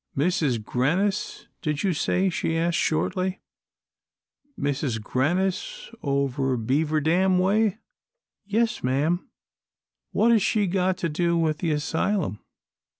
"Mrs. 0.17 0.63
Grannis, 0.65 1.45
did 1.61 1.83
you 1.83 1.93
say?" 1.93 2.27
she 2.31 2.57
asked, 2.57 2.75
shortly. 2.79 3.39
"Mrs. 4.59 4.99
Grannis, 4.99 5.91
over 6.01 6.57
Beaver 6.57 6.99
Dam 7.01 7.37
way?" 7.37 7.77
"Yes, 8.43 8.83
ma'am." 8.83 9.29
"What 10.11 10.31
has 10.31 10.41
she 10.41 10.65
got 10.65 10.97
to 10.97 11.09
do 11.09 11.37
with 11.37 11.59
the 11.59 11.69
asylum?" 11.69 12.39